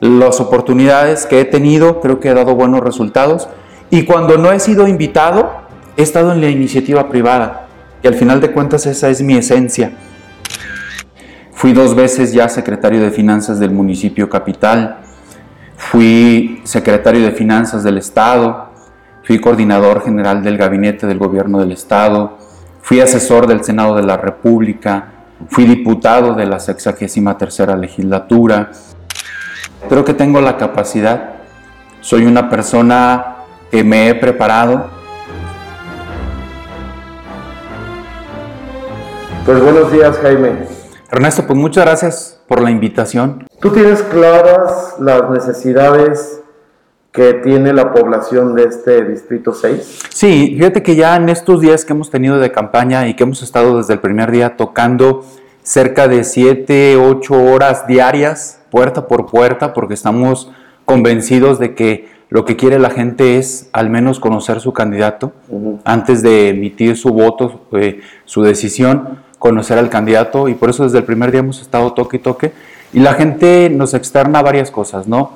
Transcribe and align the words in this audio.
Las 0.00 0.40
oportunidades 0.40 1.26
que 1.26 1.40
he 1.40 1.44
tenido 1.44 2.00
creo 2.00 2.20
que 2.20 2.28
he 2.28 2.34
dado 2.34 2.54
buenos 2.54 2.80
resultados. 2.80 3.48
Y 3.90 4.04
cuando 4.04 4.38
no 4.38 4.52
he 4.52 4.60
sido 4.60 4.86
invitado 4.86 5.68
he 5.96 6.02
estado 6.02 6.32
en 6.32 6.40
la 6.40 6.48
iniciativa 6.48 7.08
privada 7.08 7.66
y 8.02 8.06
al 8.06 8.14
final 8.14 8.40
de 8.40 8.52
cuentas 8.52 8.86
esa 8.86 9.08
es 9.08 9.20
mi 9.20 9.36
esencia. 9.36 9.92
Fui 11.52 11.72
dos 11.72 11.96
veces 11.96 12.32
ya 12.32 12.48
secretario 12.48 13.02
de 13.02 13.10
finanzas 13.10 13.58
del 13.58 13.72
municipio 13.72 14.30
capital, 14.30 14.98
fui 15.76 16.60
secretario 16.62 17.22
de 17.22 17.32
finanzas 17.32 17.82
del 17.82 17.98
estado, 17.98 18.68
fui 19.24 19.40
coordinador 19.40 20.04
general 20.04 20.42
del 20.44 20.56
gabinete 20.56 21.08
del 21.08 21.18
gobierno 21.18 21.58
del 21.58 21.72
estado, 21.72 22.38
fui 22.80 23.00
asesor 23.00 23.48
del 23.48 23.64
Senado 23.64 23.96
de 23.96 24.04
la 24.04 24.16
República, 24.16 25.08
fui 25.48 25.64
diputado 25.64 26.34
de 26.34 26.46
la 26.46 26.60
63 26.60 27.76
legislatura. 27.76 28.70
Creo 29.88 30.04
que 30.04 30.14
tengo 30.14 30.40
la 30.40 30.56
capacidad, 30.56 31.34
soy 32.00 32.26
una 32.26 32.50
persona 32.50 33.36
que 33.70 33.84
me 33.84 34.08
he 34.08 34.14
preparado. 34.14 34.90
Pues 39.44 39.62
buenos 39.62 39.90
días 39.90 40.18
Jaime. 40.18 40.52
Ernesto, 41.10 41.46
pues 41.46 41.58
muchas 41.58 41.84
gracias 41.86 42.40
por 42.46 42.60
la 42.60 42.70
invitación. 42.70 43.46
¿Tú 43.60 43.70
tienes 43.70 44.02
claras 44.02 44.96
las 45.00 45.30
necesidades 45.30 46.42
que 47.12 47.32
tiene 47.34 47.72
la 47.72 47.92
población 47.94 48.54
de 48.54 48.64
este 48.64 49.04
Distrito 49.04 49.54
6? 49.54 50.00
Sí, 50.10 50.54
fíjate 50.56 50.82
que 50.82 50.96
ya 50.96 51.16
en 51.16 51.30
estos 51.30 51.62
días 51.62 51.86
que 51.86 51.94
hemos 51.94 52.10
tenido 52.10 52.38
de 52.38 52.52
campaña 52.52 53.08
y 53.08 53.16
que 53.16 53.22
hemos 53.22 53.42
estado 53.42 53.78
desde 53.78 53.94
el 53.94 54.00
primer 54.00 54.30
día 54.30 54.56
tocando 54.56 55.24
cerca 55.68 56.08
de 56.08 56.24
7, 56.24 56.96
8 56.96 57.34
horas 57.44 57.86
diarias, 57.86 58.58
puerta 58.70 59.06
por 59.06 59.26
puerta, 59.26 59.74
porque 59.74 59.92
estamos 59.92 60.50
convencidos 60.86 61.58
de 61.58 61.74
que 61.74 62.08
lo 62.30 62.46
que 62.46 62.56
quiere 62.56 62.78
la 62.78 62.88
gente 62.88 63.36
es 63.36 63.68
al 63.74 63.90
menos 63.90 64.18
conocer 64.18 64.60
su 64.60 64.72
candidato 64.72 65.34
antes 65.84 66.22
de 66.22 66.48
emitir 66.48 66.96
su 66.96 67.10
voto, 67.10 67.66
eh, 67.72 68.00
su 68.24 68.42
decisión 68.42 69.18
conocer 69.38 69.76
al 69.76 69.90
candidato 69.90 70.48
y 70.48 70.54
por 70.54 70.70
eso 70.70 70.84
desde 70.84 70.98
el 70.98 71.04
primer 71.04 71.32
día 71.32 71.40
hemos 71.40 71.60
estado 71.60 71.92
toque 71.92 72.16
y 72.16 72.20
toque. 72.20 72.52
Y 72.94 73.00
la 73.00 73.12
gente 73.12 73.68
nos 73.68 73.92
externa 73.92 74.40
varias 74.40 74.70
cosas, 74.70 75.06
¿no? 75.06 75.32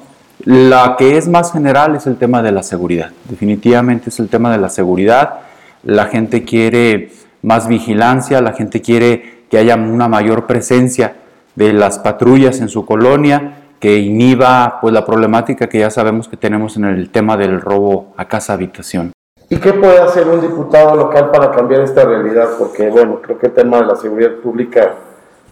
La 0.46 0.96
que 0.98 1.18
es 1.18 1.28
más 1.28 1.52
general 1.52 1.94
es 1.94 2.06
el 2.06 2.16
tema 2.16 2.42
de 2.42 2.52
la 2.52 2.62
seguridad, 2.62 3.10
definitivamente 3.28 4.08
es 4.08 4.18
el 4.18 4.30
tema 4.30 4.50
de 4.50 4.56
la 4.56 4.70
seguridad, 4.70 5.40
la 5.84 6.06
gente 6.06 6.42
quiere 6.44 7.10
más 7.42 7.68
vigilancia, 7.68 8.40
la 8.40 8.54
gente 8.54 8.80
quiere 8.80 9.41
que 9.52 9.58
haya 9.58 9.76
una 9.76 10.08
mayor 10.08 10.46
presencia 10.46 11.16
de 11.56 11.74
las 11.74 11.98
patrullas 11.98 12.62
en 12.62 12.70
su 12.70 12.86
colonia, 12.86 13.58
que 13.80 13.98
inhiba 13.98 14.78
pues 14.80 14.94
la 14.94 15.04
problemática 15.04 15.68
que 15.68 15.78
ya 15.78 15.90
sabemos 15.90 16.26
que 16.26 16.38
tenemos 16.38 16.78
en 16.78 16.86
el 16.86 17.10
tema 17.10 17.36
del 17.36 17.60
robo 17.60 18.14
a 18.16 18.26
casa 18.28 18.54
habitación. 18.54 19.12
¿Y 19.50 19.56
qué 19.56 19.74
puede 19.74 20.00
hacer 20.00 20.26
un 20.26 20.40
diputado 20.40 20.96
local 20.96 21.30
para 21.30 21.50
cambiar 21.50 21.82
esta 21.82 22.02
realidad? 22.02 22.48
Porque, 22.58 22.88
bueno, 22.88 23.20
creo 23.20 23.38
que 23.38 23.48
el 23.48 23.52
tema 23.52 23.76
de 23.76 23.88
la 23.88 23.96
seguridad 23.96 24.36
pública 24.36 24.94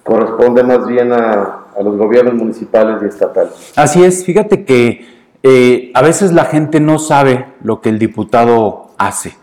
corresponde 0.02 0.62
más 0.62 0.86
bien 0.86 1.12
a, 1.12 1.66
los 1.84 1.98
gobiernos 1.98 2.32
municipales 2.32 3.02
y 3.02 3.04
estatales. 3.04 3.74
Así 3.76 4.02
es, 4.02 4.24
fíjate 4.24 4.64
que 4.64 5.04
eh, 5.42 5.90
a 5.92 6.00
veces 6.00 6.32
la 6.32 6.46
gente 6.46 6.80
no 6.80 6.98
sabe 6.98 7.48
lo 7.62 7.82
que 7.82 7.90
el 7.90 7.98
diputado 7.98 8.92
hace. 8.96 9.36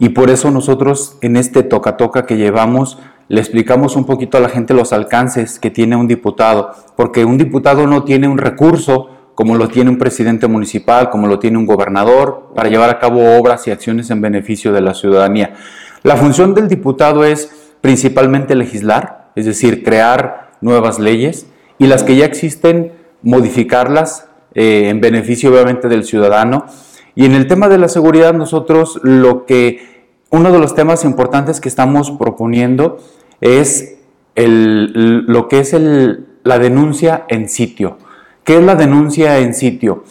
Y 0.00 0.10
por 0.10 0.28
eso 0.28 0.50
nosotros 0.50 1.16
en 1.22 1.36
este 1.36 1.62
toca-toca 1.62 2.26
que 2.26 2.36
llevamos 2.36 2.98
le 3.28 3.40
explicamos 3.40 3.96
un 3.96 4.04
poquito 4.04 4.38
a 4.38 4.40
la 4.40 4.48
gente 4.48 4.74
los 4.74 4.92
alcances 4.92 5.58
que 5.58 5.70
tiene 5.70 5.96
un 5.96 6.08
diputado, 6.08 6.72
porque 6.96 7.24
un 7.24 7.38
diputado 7.38 7.86
no 7.86 8.04
tiene 8.04 8.28
un 8.28 8.38
recurso 8.38 9.08
como 9.34 9.56
lo 9.56 9.68
tiene 9.68 9.90
un 9.90 9.98
presidente 9.98 10.46
municipal, 10.46 11.10
como 11.10 11.26
lo 11.26 11.38
tiene 11.38 11.58
un 11.58 11.66
gobernador, 11.66 12.50
para 12.54 12.68
llevar 12.68 12.90
a 12.90 12.98
cabo 12.98 13.38
obras 13.38 13.66
y 13.66 13.70
acciones 13.70 14.10
en 14.10 14.20
beneficio 14.20 14.72
de 14.72 14.82
la 14.82 14.94
ciudadanía. 14.94 15.54
La 16.02 16.16
función 16.16 16.54
del 16.54 16.68
diputado 16.68 17.24
es 17.24 17.50
principalmente 17.80 18.54
legislar, 18.54 19.30
es 19.34 19.46
decir, 19.46 19.82
crear 19.82 20.52
nuevas 20.60 20.98
leyes 20.98 21.46
y 21.78 21.86
las 21.86 22.02
que 22.02 22.16
ya 22.16 22.24
existen, 22.24 22.92
modificarlas 23.22 24.28
eh, 24.54 24.88
en 24.88 25.00
beneficio 25.00 25.50
obviamente 25.50 25.88
del 25.88 26.04
ciudadano. 26.04 26.66
Y 27.14 27.24
en 27.24 27.34
el 27.34 27.46
tema 27.46 27.68
de 27.68 27.78
la 27.78 27.88
seguridad, 27.88 28.34
nosotros 28.34 29.00
lo 29.02 29.46
que, 29.46 30.08
uno 30.30 30.52
de 30.52 30.58
los 30.58 30.74
temas 30.74 31.04
importantes 31.04 31.60
que 31.60 31.68
estamos 31.68 32.10
proponiendo 32.10 32.98
es 33.42 33.98
el, 34.34 35.26
lo 35.26 35.48
que 35.48 35.58
es 35.58 35.74
el, 35.74 36.26
la 36.44 36.58
denuncia 36.58 37.24
en 37.28 37.50
sitio. 37.50 37.98
¿Qué 38.44 38.56
es 38.56 38.64
la 38.64 38.74
denuncia 38.74 39.38
en 39.38 39.52
sitio? 39.52 40.04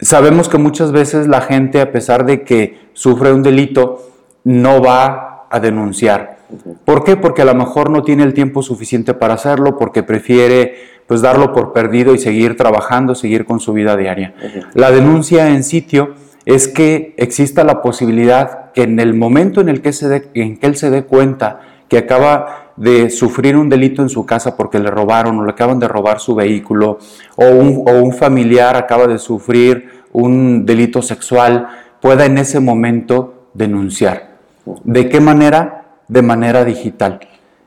Sabemos 0.00 0.48
que 0.48 0.58
muchas 0.58 0.92
veces 0.92 1.26
la 1.26 1.40
gente, 1.40 1.80
a 1.80 1.90
pesar 1.90 2.24
de 2.24 2.44
que 2.44 2.78
sufre 2.92 3.32
un 3.32 3.42
delito, 3.42 4.12
no 4.44 4.80
va 4.80 5.46
a 5.50 5.58
denunciar. 5.58 6.38
¿Por 6.84 7.04
qué? 7.04 7.16
Porque 7.16 7.42
a 7.42 7.46
lo 7.46 7.54
mejor 7.54 7.90
no 7.90 8.02
tiene 8.02 8.22
el 8.22 8.32
tiempo 8.32 8.62
suficiente 8.62 9.12
para 9.12 9.34
hacerlo, 9.34 9.76
porque 9.76 10.02
prefiere 10.02 10.98
pues 11.06 11.22
darlo 11.22 11.52
por 11.52 11.72
perdido 11.72 12.14
y 12.14 12.18
seguir 12.18 12.56
trabajando, 12.56 13.14
seguir 13.14 13.44
con 13.44 13.60
su 13.60 13.72
vida 13.72 13.96
diaria. 13.96 14.34
La 14.74 14.90
denuncia 14.90 15.48
en 15.48 15.64
sitio 15.64 16.14
es 16.44 16.68
que 16.68 17.14
exista 17.16 17.64
la 17.64 17.82
posibilidad 17.82 18.72
que 18.72 18.82
en 18.82 19.00
el 19.00 19.14
momento 19.14 19.60
en 19.60 19.68
el 19.68 19.80
que, 19.80 19.92
se 19.92 20.30
en 20.34 20.58
que 20.58 20.66
él 20.66 20.76
se 20.76 20.90
dé 20.90 21.04
cuenta 21.04 21.60
que 21.88 21.98
acaba 21.98 22.72
de 22.78 23.10
sufrir 23.10 23.56
un 23.56 23.68
delito 23.68 24.02
en 24.02 24.08
su 24.08 24.24
casa 24.24 24.56
porque 24.56 24.78
le 24.78 24.90
robaron 24.90 25.38
o 25.38 25.44
le 25.44 25.50
acaban 25.50 25.80
de 25.80 25.88
robar 25.88 26.20
su 26.20 26.34
vehículo 26.34 26.98
o 27.36 27.44
un, 27.46 28.12
familiar 28.12 28.76
acaba 28.76 29.06
de 29.06 29.18
sufrir 29.18 30.04
un 30.12 30.64
delito 30.64 31.02
sexual, 31.02 31.68
pueda 32.00 32.24
en 32.24 32.38
ese 32.38 32.60
momento 32.60 33.48
denunciar. 33.54 34.38
¿De 34.84 35.08
qué 35.08 35.20
manera? 35.20 35.86
De 36.06 36.22
manera 36.22 36.64
digital. 36.64 37.20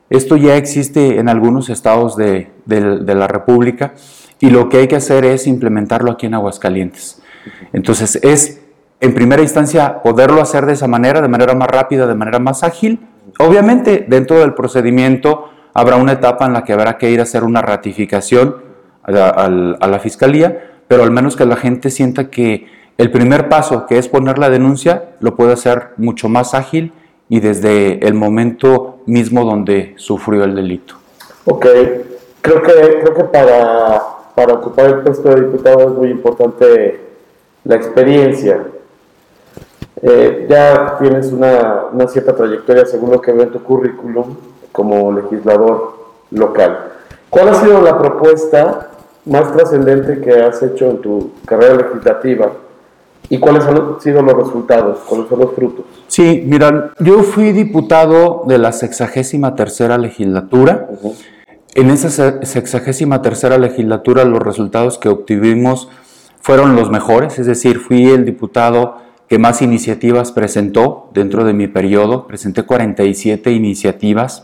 Esto 0.10 0.38
ya 0.38 0.56
existe 0.56 1.20
en 1.20 1.30
algunos 1.30 1.70
estados 1.70 2.16
de, 2.16 2.50
de, 2.66 3.16
la 3.16 3.28
República 3.28 3.94
y 4.40 4.50
lo 4.50 4.70
que 4.70 4.78
hay 4.78 4.88
que 4.88 4.96
hacer 4.96 5.26
es 5.26 5.48
implementarlo 5.48 6.12
aquí 6.12 6.26
en 6.26 6.34
Aguascalientes. 6.34 7.22
Entonces 7.74 8.20
es, 8.22 8.62
en 9.00 9.14
primera 9.14 9.42
instancia, 9.42 10.02
poderlo 10.02 10.42
hacer 10.42 10.66
de 10.66 10.74
esa 10.74 10.88
manera, 10.88 11.22
de 11.22 11.28
manera 11.28 11.54
más 11.54 11.68
rápida, 11.68 12.08
de 12.08 12.16
manera 12.16 12.40
más 12.40 12.64
ágil, 12.64 13.00
Obviamente, 13.40 14.06
dentro 14.08 14.40
del 14.40 14.54
procedimiento 14.54 15.50
habrá 15.74 15.96
una 15.96 16.14
etapa 16.14 16.46
en 16.46 16.54
la 16.54 16.64
que 16.64 16.74
habrá 16.74 16.98
que 16.98 17.10
ir 17.10 17.20
a 17.20 17.24
hacer 17.24 17.44
una 17.44 17.62
ratificación 17.62 18.58
a 19.04 19.50
la, 19.50 20.00
fiscalía, 20.00 20.72
pero 20.88 21.04
al 21.04 21.12
menos 21.12 21.36
que 21.36 21.46
la 21.46 21.56
gente 21.56 21.90
sienta 21.90 22.30
que 22.30 22.68
el 22.98 23.12
primer 23.12 23.50
paso, 23.50 23.86
que 23.88 23.98
es 23.98 24.08
poner 24.08 24.38
la 24.38 24.50
denuncia, 24.50 25.16
lo 25.20 25.36
puede 25.36 25.54
hacer 25.54 25.90
mucho 25.98 26.30
más 26.30 26.54
ágil 26.54 26.94
y 27.30 27.40
desde 27.40 28.06
el 28.06 28.14
momento 28.14 29.00
mismo 29.06 29.44
donde 29.46 29.94
sufrió 29.96 30.44
el 30.44 30.56
delito. 30.56 30.96
Ok, 31.46 31.66
creo 32.42 32.62
que, 32.62 33.00
creo 33.02 33.14
que 33.16 33.24
para, 33.24 34.02
para 34.36 34.54
ocupar 34.54 34.86
el 34.88 34.96
puesto 35.00 35.30
de 35.30 35.42
diputado 35.42 35.90
es 35.90 35.96
muy 35.96 36.10
importante 36.10 37.00
la 37.64 37.76
experiencia, 37.76 38.62
eh, 40.02 40.48
ya 40.50 40.98
tienes 41.00 41.32
una, 41.32 42.08
cierta 42.08 42.36
trayectoria 42.36 42.86
según 42.86 43.12
lo 43.12 43.22
que 43.22 43.32
veo 43.32 43.44
en 43.44 43.52
tu 43.52 43.62
currículum 43.62 44.36
como 44.72 45.12
legislador 45.12 45.94
local. 46.32 46.92
¿Cuál 47.30 47.50
ha 47.50 47.54
sido 47.56 47.82
la 47.82 48.00
propuesta 48.00 48.90
más 49.26 49.54
trascendente 49.54 50.20
que 50.20 50.42
has 50.42 50.62
hecho 50.64 50.90
en 50.90 51.02
tu 51.02 51.32
carrera 51.46 51.76
legislativa 51.76 52.52
y 53.30 53.38
cuáles 53.40 53.64
han 53.66 54.02
sido 54.02 54.22
los 54.24 54.34
resultados, 54.34 55.00
cuáles 55.08 55.30
son 55.30 55.40
los 55.40 55.54
frutos? 55.54 55.86
Sí, 56.08 56.44
mira, 56.46 56.92
yo 57.00 57.22
fui 57.22 57.52
diputado 57.52 58.44
de 58.48 58.58
la 58.58 58.72
sexagésima 58.72 59.56
tercera 59.56 59.98
legislatura. 59.98 60.90
En 61.76 61.90
esa 61.92 62.10
sexagésima 62.44 63.22
tercera 63.22 63.58
legislatura 63.58 64.26
los 64.26 64.40
resultados 64.42 64.98
que 64.98 65.10
obtuvimos 65.10 65.90
fueron 66.42 66.76
los 66.76 66.90
mejores, 66.90 67.38
es 67.38 67.46
decir, 67.46 67.80
fui 67.80 68.10
el 68.10 68.26
diputado 68.26 69.11
que 69.32 69.40
más 69.40 69.62
iniciativas 69.62 70.34
presentó 70.34 71.10
dentro 71.14 71.46
de 71.46 71.54
mi 71.54 71.70
periodo. 71.70 72.28
Presenté 72.28 72.64
47 72.64 73.54
iniciativas. 73.54 74.44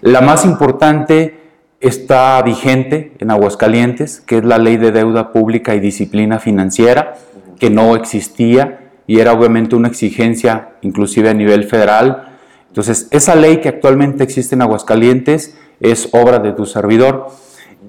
La 0.00 0.22
más 0.22 0.46
importante 0.46 1.38
está 1.80 2.40
vigente 2.40 3.12
en 3.18 3.30
Aguascalientes, 3.30 4.22
que 4.22 4.38
es 4.38 4.44
la 4.46 4.56
Ley 4.56 4.78
de 4.78 4.90
Deuda 4.90 5.32
Pública 5.32 5.74
y 5.74 5.80
Disciplina 5.80 6.38
Financiera, 6.38 7.16
que 7.60 7.68
no 7.68 7.94
existía 7.94 8.88
y 9.06 9.20
era 9.20 9.34
obviamente 9.34 9.76
una 9.76 9.88
exigencia 9.88 10.70
inclusive 10.80 11.28
a 11.28 11.34
nivel 11.34 11.64
federal. 11.64 12.38
Entonces, 12.68 13.08
esa 13.10 13.34
ley 13.34 13.58
que 13.58 13.68
actualmente 13.68 14.24
existe 14.24 14.54
en 14.54 14.62
Aguascalientes 14.62 15.58
es 15.78 16.08
obra 16.12 16.38
de 16.38 16.52
tu 16.52 16.64
servidor. 16.64 17.26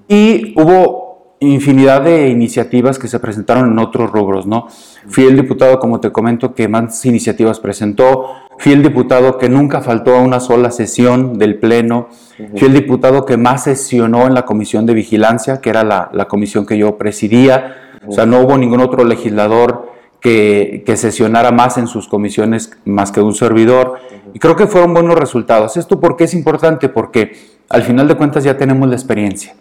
Y 0.09 0.53
hubo 0.59 1.06
infinidad 1.39 2.01
de 2.01 2.29
iniciativas 2.29 2.97
que 2.97 3.07
se 3.07 3.19
presentaron 3.19 3.71
en 3.71 3.79
otros 3.79 4.11
rubros, 4.11 4.47
¿no? 4.47 4.67
Fui 5.07 5.25
el 5.25 5.35
diputado, 5.35 5.79
como 5.79 5.99
te 5.99 6.11
comento, 6.11 6.55
que 6.55 6.67
más 6.67 7.05
iniciativas 7.05 7.59
presentó, 7.59 8.25
fui 8.57 8.73
el 8.73 8.81
diputado 8.81 9.37
que 9.37 9.47
nunca 9.47 9.81
faltó 9.81 10.15
a 10.15 10.21
una 10.21 10.39
sola 10.39 10.71
sesión 10.71 11.37
del 11.37 11.59
Pleno, 11.59 12.09
fui 12.55 12.67
el 12.67 12.73
diputado 12.73 13.25
que 13.25 13.37
más 13.37 13.65
sesionó 13.65 14.25
en 14.25 14.33
la 14.33 14.45
Comisión 14.45 14.85
de 14.85 14.95
Vigilancia, 14.95 15.61
que 15.61 15.69
era 15.69 15.83
la, 15.83 16.09
la 16.11 16.25
comisión 16.25 16.65
que 16.65 16.77
yo 16.77 16.97
presidía, 16.97 17.75
o 18.07 18.11
sea, 18.11 18.25
no 18.25 18.41
hubo 18.41 18.57
ningún 18.57 18.79
otro 18.79 19.03
legislador 19.03 19.91
que, 20.19 20.83
que, 20.85 20.97
sesionara 20.97 21.51
más 21.51 21.77
en 21.77 21.87
sus 21.87 22.07
comisiones 22.07 22.71
más 22.85 23.11
que 23.11 23.21
un 23.21 23.35
servidor, 23.35 23.99
y 24.33 24.39
creo 24.39 24.55
que 24.55 24.65
fueron 24.65 24.93
buenos 24.93 25.15
resultados. 25.15 25.77
¿Esto 25.77 25.99
por 25.99 26.17
qué 26.17 26.23
es 26.23 26.33
importante? 26.33 26.89
Porque 26.89 27.33
al 27.69 27.83
final 27.83 28.07
de 28.07 28.15
cuentas 28.15 28.43
ya 28.43 28.57
tenemos 28.57 28.89
la 28.89 28.95
experiencia. 28.95 29.55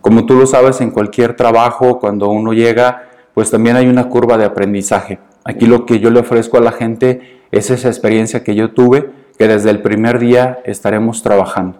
Como 0.00 0.26
tú 0.26 0.34
lo 0.34 0.46
sabes, 0.46 0.80
en 0.80 0.90
cualquier 0.90 1.36
trabajo, 1.36 1.98
cuando 1.98 2.28
uno 2.28 2.52
llega, 2.52 3.08
pues 3.34 3.50
también 3.50 3.76
hay 3.76 3.86
una 3.86 4.08
curva 4.08 4.36
de 4.36 4.44
aprendizaje. 4.44 5.18
Aquí 5.44 5.66
lo 5.66 5.86
que 5.86 6.00
yo 6.00 6.10
le 6.10 6.20
ofrezco 6.20 6.58
a 6.58 6.60
la 6.60 6.72
gente 6.72 7.40
es 7.52 7.70
esa 7.70 7.88
experiencia 7.88 8.42
que 8.42 8.54
yo 8.54 8.72
tuve, 8.72 9.10
que 9.38 9.48
desde 9.48 9.70
el 9.70 9.82
primer 9.82 10.18
día 10.18 10.60
estaremos 10.64 11.22
trabajando. 11.22 11.78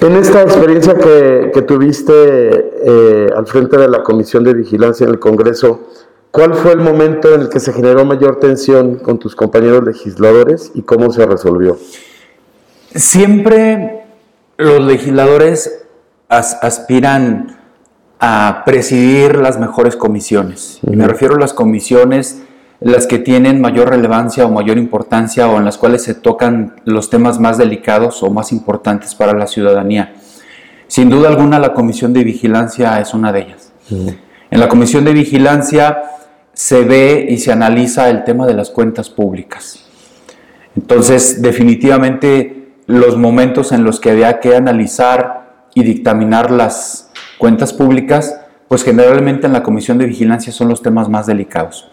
En 0.00 0.14
esta 0.14 0.42
experiencia 0.42 0.94
que, 0.94 1.50
que 1.52 1.62
tuviste 1.62 2.12
eh, 2.12 3.28
al 3.34 3.46
frente 3.46 3.78
de 3.78 3.88
la 3.88 4.02
Comisión 4.02 4.44
de 4.44 4.54
Vigilancia 4.54 5.04
en 5.04 5.10
el 5.10 5.18
Congreso, 5.18 5.88
¿cuál 6.30 6.54
fue 6.54 6.72
el 6.72 6.80
momento 6.80 7.34
en 7.34 7.40
el 7.42 7.48
que 7.48 7.58
se 7.58 7.72
generó 7.72 8.04
mayor 8.04 8.38
tensión 8.38 8.96
con 8.96 9.18
tus 9.18 9.34
compañeros 9.34 9.84
legisladores 9.84 10.70
y 10.74 10.82
cómo 10.82 11.10
se 11.10 11.26
resolvió? 11.26 11.78
Siempre 12.94 14.04
los 14.58 14.80
legisladores 14.82 15.85
aspiran 16.28 17.56
a 18.18 18.62
presidir 18.64 19.36
las 19.36 19.58
mejores 19.58 19.96
comisiones. 19.96 20.80
Y 20.90 20.96
me 20.96 21.06
refiero 21.06 21.36
a 21.36 21.38
las 21.38 21.52
comisiones 21.52 22.42
las 22.80 23.06
que 23.06 23.18
tienen 23.18 23.60
mayor 23.60 23.90
relevancia 23.90 24.44
o 24.44 24.50
mayor 24.50 24.78
importancia 24.78 25.48
o 25.48 25.58
en 25.58 25.64
las 25.64 25.78
cuales 25.78 26.02
se 26.02 26.14
tocan 26.14 26.76
los 26.84 27.10
temas 27.10 27.40
más 27.40 27.58
delicados 27.58 28.22
o 28.22 28.30
más 28.30 28.52
importantes 28.52 29.14
para 29.14 29.32
la 29.32 29.46
ciudadanía. 29.46 30.14
Sin 30.88 31.10
duda 31.10 31.28
alguna 31.28 31.58
la 31.58 31.72
comisión 31.72 32.12
de 32.12 32.24
vigilancia 32.24 33.00
es 33.00 33.14
una 33.14 33.32
de 33.32 33.40
ellas. 33.40 33.72
En 33.90 34.60
la 34.60 34.68
comisión 34.68 35.04
de 35.04 35.12
vigilancia 35.12 36.02
se 36.52 36.84
ve 36.84 37.26
y 37.28 37.38
se 37.38 37.52
analiza 37.52 38.08
el 38.08 38.24
tema 38.24 38.46
de 38.46 38.54
las 38.54 38.70
cuentas 38.70 39.10
públicas. 39.10 39.84
Entonces, 40.76 41.42
definitivamente 41.42 42.74
los 42.86 43.16
momentos 43.16 43.72
en 43.72 43.84
los 43.84 43.98
que 44.00 44.10
había 44.10 44.38
que 44.40 44.54
analizar 44.54 45.45
y 45.76 45.82
dictaminar 45.82 46.50
las 46.50 47.10
cuentas 47.36 47.74
públicas, 47.74 48.40
pues 48.66 48.82
generalmente 48.82 49.46
en 49.46 49.52
la 49.52 49.62
Comisión 49.62 49.98
de 49.98 50.06
Vigilancia 50.06 50.50
son 50.50 50.68
los 50.70 50.80
temas 50.80 51.10
más 51.10 51.26
delicados. 51.26 51.90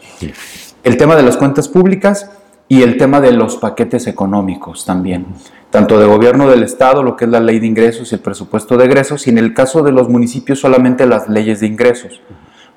El 0.86 0.96
tema 0.96 1.18
de 1.18 1.24
las 1.24 1.36
cuentas 1.36 1.68
públicas 1.68 2.32
y 2.70 2.82
el 2.82 2.96
tema 2.96 3.20
de 3.20 3.34
los 3.34 3.58
paquetes 3.58 4.08
económicos 4.08 4.86
también, 4.86 5.26
tanto 5.70 6.00
de 6.00 6.06
gobierno 6.06 6.50
del 6.50 6.64
Estado, 6.64 7.04
lo 7.04 7.18
que 7.18 7.26
es 7.26 7.32
la 7.32 7.42
ley 7.42 7.60
de 7.60 7.68
ingresos 7.68 8.10
y 8.10 8.16
el 8.16 8.22
presupuesto 8.22 8.78
de 8.78 8.86
egresos, 8.86 9.28
y 9.28 9.32
en 9.32 9.38
el 9.38 9.54
caso 9.54 9.84
de 9.84 9.92
los 9.92 10.08
municipios 10.08 10.60
solamente 10.60 11.06
las 11.06 11.28
leyes 11.28 11.60
de 11.60 11.68
ingresos, 11.68 12.22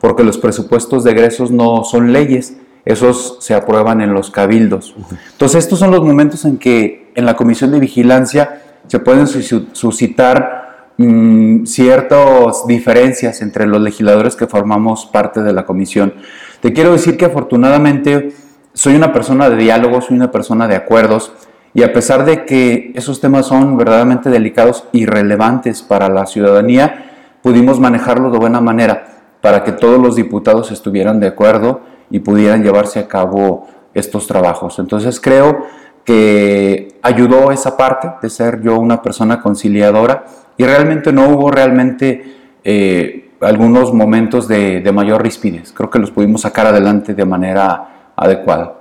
porque 0.01 0.25
los 0.25 0.39
presupuestos 0.39 1.05
de 1.05 1.13
egresos 1.13 1.53
no 1.53 1.85
son 1.85 2.13
leyes, 2.13 2.57
esos 2.85 3.37
se 3.41 3.55
aprueban 3.55 4.01
en 4.01 4.13
los 4.13 4.33
cabildos. 4.33 4.97
Entonces 5.31 5.65
estos 5.65 5.79
son 5.79 5.93
los 5.93 6.03
momentos 6.03 6.45
en 6.45 6.59
que 6.59 7.13
en 7.15 7.27
la 7.27 7.37
Comisión 7.37 7.71
de 7.71 7.79
Vigilancia 7.79 8.63
se 8.89 8.99
pueden 8.99 9.29
suscitar 9.29 10.66
Mm, 10.99 11.67
ciertas 11.67 12.67
diferencias 12.67 13.43
entre 13.43 13.67
los 13.67 13.83
legisladores 13.83 14.35
que 14.35 14.47
formamos 14.47 15.05
parte 15.05 15.43
de 15.43 15.53
la 15.53 15.67
comisión. 15.67 16.15
Te 16.61 16.73
quiero 16.73 16.93
decir 16.93 17.19
que 17.19 17.27
afortunadamente 17.27 18.33
soy 18.73 18.95
una 18.95 19.13
persona 19.13 19.51
de 19.51 19.57
diálogo, 19.57 20.01
soy 20.01 20.17
una 20.17 20.31
persona 20.31 20.67
de 20.67 20.75
acuerdos 20.75 21.33
y 21.75 21.83
a 21.83 21.93
pesar 21.93 22.25
de 22.25 22.47
que 22.47 22.93
esos 22.95 23.21
temas 23.21 23.45
son 23.45 23.77
verdaderamente 23.77 24.31
delicados 24.31 24.85
y 24.93 25.05
relevantes 25.05 25.83
para 25.83 26.09
la 26.09 26.25
ciudadanía, 26.25 27.11
pudimos 27.43 27.79
manejarlos 27.79 28.33
de 28.33 28.39
buena 28.39 28.63
manera 28.63 29.07
para 29.43 29.65
que 29.65 29.73
todos 29.73 30.01
los 30.01 30.17
diputados 30.17 30.73
estuvieran 30.73 31.21
de 31.21 31.27
acuerdo 31.27 31.83
y 32.09 32.21
pudieran 32.21 32.63
llevarse 32.63 33.01
a 33.01 33.07
cabo 33.07 33.69
estos 33.93 34.27
trabajos. 34.27 34.79
Entonces 34.79 35.21
creo 35.21 35.67
que 36.07 36.96
ayudó 37.07 37.53
esa 37.53 37.77
parte 37.77 38.11
de 38.21 38.29
ser 38.29 38.61
yo 38.61 38.79
una 38.79 39.01
persona 39.01 39.41
conciliadora 39.41 40.25
y 40.57 40.65
realmente 40.65 41.13
no 41.13 41.29
hubo 41.29 41.53
realmente 41.53 42.37
eh, 42.65 43.31
algunos 43.41 43.95
momentos 43.95 44.49
de, 44.49 44.91
mayor 44.93 45.23
rispidez. 45.23 45.73
Creo 45.73 45.89
que 45.89 46.01
los 46.01 46.11
pudimos 46.11 46.41
sacar 46.41 46.67
adelante 46.67 47.15
de 47.15 47.25
manera 47.25 48.13
adecuada. 48.17 48.75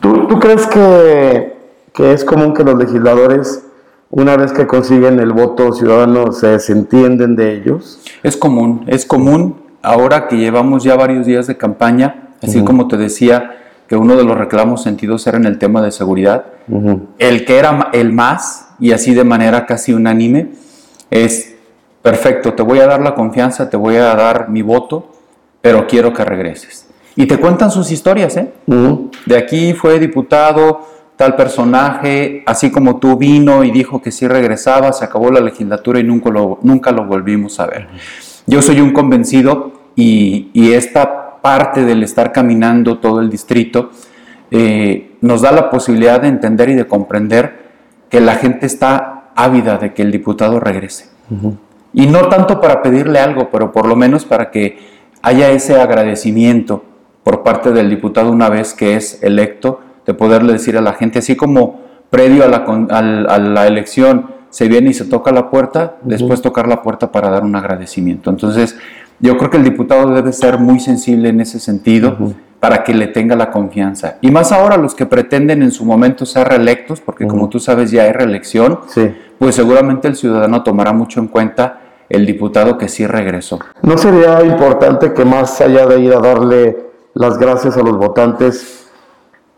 ¿Tú, 0.00 0.26
crees 0.40 0.66
que, 0.66 1.56
que, 1.92 2.12
es 2.12 2.24
común 2.24 2.54
que 2.54 2.64
los 2.64 2.76
legisladores, 2.76 3.66
una 4.10 4.36
vez 4.36 4.52
que 4.52 4.66
consiguen 4.66 5.20
el 5.20 5.32
voto 5.32 5.72
ciudadano, 5.72 6.32
se 6.32 6.48
desentienden 6.48 7.36
de 7.36 7.54
ellos? 7.54 8.00
Es 8.24 8.36
común, 8.36 8.84
es 8.88 9.06
común. 9.06 9.62
Ahora 9.82 10.26
que 10.26 10.36
llevamos 10.36 10.82
ya 10.82 10.96
varios 10.96 11.26
días 11.26 11.46
de 11.46 11.56
campaña, 11.56 12.30
así 12.42 12.64
como 12.64 12.88
te 12.88 12.96
decía, 12.96 13.61
que 13.92 13.96
uno 13.98 14.16
de 14.16 14.24
los 14.24 14.38
reclamos 14.38 14.82
sentidos 14.82 15.26
era 15.26 15.36
en 15.36 15.44
el 15.44 15.58
tema 15.58 15.82
de 15.82 15.92
seguridad, 15.92 16.46
el 17.18 17.44
que 17.44 17.58
era 17.58 17.90
el 17.92 18.10
más, 18.10 18.68
y 18.80 18.92
así 18.92 19.12
de 19.12 19.22
manera 19.22 19.66
casi 19.66 19.92
unánime, 19.92 20.48
es, 21.10 21.56
perfecto, 22.00 22.54
te 22.54 22.62
voy 22.62 22.78
a 22.78 22.86
dar 22.86 23.02
la 23.02 23.14
confianza, 23.14 23.68
te 23.68 23.76
voy 23.76 23.96
a 23.96 24.14
dar 24.14 24.48
mi 24.48 24.62
voto, 24.62 25.10
pero 25.60 25.86
quiero 25.86 26.14
que 26.14 26.24
regreses. 26.24 26.88
Y 27.16 27.26
te 27.26 27.36
cuentan 27.36 27.70
sus 27.70 27.90
historias, 27.90 28.34
¿eh? 28.38 28.50
De 29.26 29.36
aquí 29.36 29.74
fue 29.74 29.98
diputado, 29.98 30.88
tal 31.16 31.36
personaje, 31.36 32.42
así 32.46 32.70
como 32.70 32.96
tú 32.96 33.18
vino 33.18 33.62
y 33.62 33.70
dijo 33.72 34.00
que 34.00 34.10
sí 34.10 34.26
regresaba, 34.26 34.94
se 34.94 35.04
acabó 35.04 35.30
la 35.30 35.40
legislatura 35.40 36.00
y 36.00 36.04
nunca 36.04 36.30
lo, 36.30 36.60
nunca 36.62 36.92
lo 36.92 37.04
volvimos 37.04 37.60
a 37.60 37.66
ver. 37.66 37.88
Yo 38.46 38.62
soy 38.62 38.80
un 38.80 38.94
convencido 38.94 39.82
y, 39.94 40.72
esta 40.72 41.21
parte 41.42 41.84
del 41.84 42.02
estar 42.02 42.32
caminando 42.32 42.98
todo 42.98 43.20
el 43.20 43.28
distrito 43.28 43.90
eh, 44.50 45.16
nos 45.20 45.42
da 45.42 45.50
la 45.50 45.70
posibilidad 45.70 46.20
de 46.20 46.28
entender 46.28 46.68
y 46.68 46.74
de 46.74 46.86
comprender 46.86 47.62
que 48.10 48.20
la 48.20 48.34
gente 48.34 48.66
está 48.66 49.30
ávida 49.34 49.78
de 49.78 49.94
que 49.94 50.02
el 50.02 50.12
diputado 50.12 50.60
regrese. 50.60 51.08
Y 51.94 52.06
no 52.06 52.28
tanto 52.28 52.60
para 52.60 52.82
pedirle 52.82 53.18
algo, 53.18 53.48
pero 53.50 53.72
por 53.72 53.86
lo 53.86 53.96
menos 53.96 54.26
para 54.26 54.50
que 54.50 54.78
haya 55.22 55.50
ese 55.50 55.80
agradecimiento 55.80 56.84
por 57.24 57.42
parte 57.42 57.72
del 57.72 57.88
diputado 57.88 58.30
una 58.30 58.50
vez 58.50 58.74
que 58.74 58.96
es 58.96 59.22
electo, 59.22 59.80
de 60.04 60.14
poderle 60.14 60.52
decir 60.52 60.76
a 60.76 60.80
la 60.80 60.92
gente, 60.94 61.20
así 61.20 61.36
como 61.36 61.80
previo 62.10 62.44
a 62.44 62.48
la, 62.48 63.66
elección 63.66 64.26
se 64.50 64.68
viene 64.68 64.90
y 64.90 64.94
se 64.94 65.06
toca 65.06 65.32
la 65.32 65.48
puerta, 65.48 65.96
después 66.02 66.42
tocar 66.42 66.68
la 66.68 66.82
puerta 66.82 67.10
para 67.10 67.30
dar 67.30 67.44
un 67.44 67.56
agradecimiento. 67.56 68.28
Entonces, 68.28 68.76
yo 69.22 69.38
creo 69.38 69.50
que 69.50 69.56
el 69.56 69.64
diputado 69.64 70.12
debe 70.12 70.32
ser 70.32 70.58
muy 70.58 70.80
sensible 70.80 71.28
en 71.28 71.40
ese 71.40 71.60
sentido 71.60 72.18
para 72.58 72.82
que 72.82 72.92
le 72.92 73.06
tenga 73.06 73.36
la 73.36 73.50
confianza. 73.50 74.18
Y 74.20 74.32
más 74.32 74.50
ahora 74.50 74.76
los 74.76 74.94
que 74.94 75.06
pretenden 75.06 75.62
en 75.62 75.70
su 75.70 75.84
momento 75.84 76.26
ser 76.26 76.48
reelectos, 76.48 77.00
porque 77.00 77.26
como 77.26 77.48
tú 77.48 77.60
sabes 77.60 77.92
ya 77.92 78.02
hay 78.02 78.12
reelección, 78.12 78.80
pues 79.38 79.54
seguramente 79.54 80.08
el 80.08 80.16
ciudadano 80.16 80.64
tomará 80.64 80.92
mucho 80.92 81.20
en 81.20 81.28
cuenta 81.28 81.80
el 82.08 82.26
diputado 82.26 82.76
que 82.76 82.88
sí 82.88 83.06
regresó. 83.06 83.60
¿No 83.82 83.96
sería 83.96 84.44
importante 84.44 85.12
que 85.12 85.24
más 85.24 85.60
allá 85.60 85.86
de 85.86 86.00
ir 86.00 86.12
a 86.12 86.20
darle 86.20 86.76
las 87.14 87.38
gracias 87.38 87.76
a 87.76 87.82
los 87.82 87.96
votantes, 87.96 88.90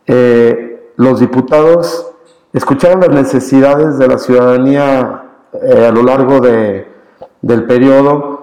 eh, 0.06 0.90
los 0.96 1.20
diputados 1.20 2.12
escucharan 2.52 3.00
las 3.00 3.10
necesidades 3.10 3.98
de 3.98 4.08
la 4.08 4.18
ciudadanía 4.18 5.22
eh, 5.54 5.86
a 5.88 5.90
lo 5.90 6.02
largo 6.02 6.40
de, 6.40 6.86
del 7.40 7.64
periodo 7.64 8.33